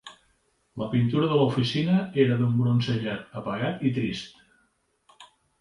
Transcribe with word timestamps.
La 0.83 0.87
pintura 0.93 1.27
de 1.33 1.37
l'oficina 1.41 1.99
era 2.25 2.39
d'un 2.41 2.57
bronzejat 2.63 3.39
apagat 3.43 3.87
i 3.91 3.95
trist. 3.99 4.43